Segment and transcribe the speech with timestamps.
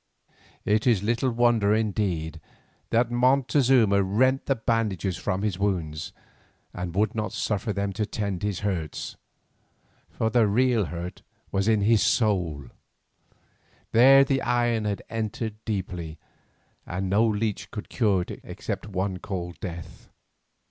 [0.65, 2.41] It is little wonder indeed
[2.89, 6.11] that Montezuma rent the bandages from his wounds
[6.73, 9.15] and would not suffer them to tend his hurts.
[10.09, 12.65] For the real hurt was in his soul;
[13.91, 16.17] there the iron had entered deeply,
[16.87, 20.09] and no leech could cure it except one called Death.